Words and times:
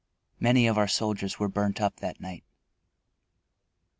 Many 0.39 0.65
of 0.65 0.79
our 0.79 0.87
soldiers 0.87 1.37
were 1.37 1.47
burnt 1.47 1.79
up 1.79 1.97
that 1.97 2.19
night. 2.19 2.43